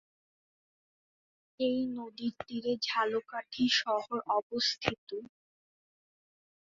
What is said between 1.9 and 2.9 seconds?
নদীর তীরে